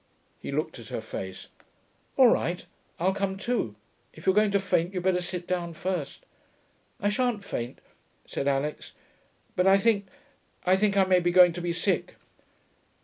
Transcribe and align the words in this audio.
He 0.39 0.51
looked 0.51 0.79
at 0.79 0.87
her 0.87 0.99
face. 0.99 1.49
'All 2.17 2.29
right. 2.29 2.65
I'll 2.99 3.13
come 3.13 3.37
too.... 3.37 3.75
If 4.13 4.25
you're 4.25 4.33
going 4.33 4.49
to 4.49 4.59
faint, 4.59 4.95
you'd 4.95 5.03
better 5.03 5.21
sit 5.21 5.45
down 5.45 5.75
first.' 5.75 6.25
'I 7.01 7.09
shan't 7.09 7.43
faint,' 7.45 7.81
said 8.25 8.47
Alix. 8.47 8.93
'But 9.55 9.67
I 9.67 9.77
think... 9.77 10.07
I 10.65 10.75
think 10.75 10.97
I 10.97 11.03
may 11.05 11.19
be 11.19 11.29
going 11.29 11.53
to 11.53 11.61
be 11.61 11.71
sick.' 11.71 12.15